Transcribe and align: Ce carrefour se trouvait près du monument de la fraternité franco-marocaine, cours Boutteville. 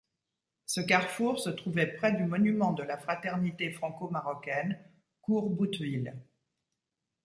Ce 0.65 0.81
carrefour 0.81 1.37
se 1.39 1.51
trouvait 1.51 1.85
près 1.93 2.11
du 2.13 2.23
monument 2.25 2.73
de 2.73 2.81
la 2.81 2.97
fraternité 2.97 3.69
franco-marocaine, 3.69 4.79
cours 5.21 5.51
Boutteville. 5.51 6.15